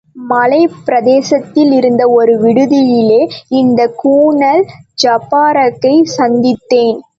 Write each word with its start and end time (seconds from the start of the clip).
மலைப் 0.27 0.77
பிரதேசத்திலே 0.85 1.71
இருந்த 1.71 2.07
ஒரு 2.09 2.39
விடுதியிலே, 2.41 3.21
இந்தக் 3.47 3.95
கூனன் 4.01 4.65
ஜபாரக்கைச் 5.03 6.13
சந்தித்தேன். 6.17 7.01